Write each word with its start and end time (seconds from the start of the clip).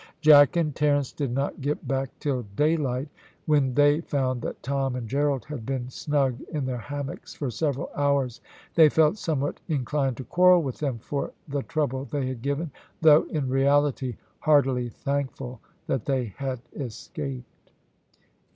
Jack 0.19 0.55
and 0.55 0.75
Terence 0.75 1.11
did 1.11 1.29
not 1.31 1.61
get 1.61 1.87
back 1.87 2.09
till 2.17 2.41
daylight, 2.55 3.07
when 3.45 3.75
they 3.75 4.01
found 4.01 4.41
that 4.41 4.63
Tom 4.63 4.95
and 4.95 5.07
Gerald 5.07 5.45
had 5.45 5.63
been 5.63 5.91
snug 5.91 6.41
in 6.51 6.65
their 6.65 6.79
hammocks 6.79 7.35
for 7.35 7.51
several 7.51 7.91
hours. 7.95 8.41
They 8.73 8.89
felt 8.89 9.19
somewhat 9.19 9.59
inclined 9.67 10.17
to 10.17 10.23
quarrel 10.23 10.63
with 10.63 10.79
them 10.79 10.97
for 10.97 11.33
the 11.47 11.61
trouble 11.61 12.05
they 12.05 12.25
had 12.25 12.41
given, 12.41 12.71
though 12.99 13.25
in 13.29 13.47
reality 13.47 14.15
heartily 14.39 14.89
thankful 14.89 15.61
that 15.85 16.05
they 16.05 16.33
had 16.37 16.61
escaped. 16.75 17.69